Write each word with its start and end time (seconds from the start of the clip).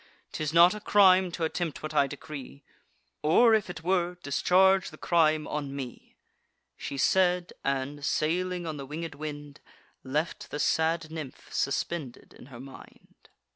'Tis 0.31 0.51
not 0.51 0.73
a 0.73 0.79
crime 0.81 1.31
t' 1.31 1.43
attempt 1.43 1.83
what 1.83 1.93
I 1.93 2.07
decree; 2.07 2.63
Or, 3.21 3.53
if 3.53 3.69
it 3.69 3.83
were, 3.83 4.17
discharge 4.23 4.89
the 4.89 4.97
crime 4.97 5.47
on 5.47 5.75
me." 5.75 6.15
She 6.75 6.97
said, 6.97 7.53
and, 7.63 8.03
sailing 8.03 8.65
on 8.65 8.77
the 8.77 8.87
winged 8.87 9.13
wind, 9.13 9.59
Left 10.03 10.49
the 10.49 10.57
sad 10.57 11.11
nymph 11.11 11.53
suspended 11.53 12.33
in 12.33 12.47
her 12.47 12.59
mind. 12.59 13.29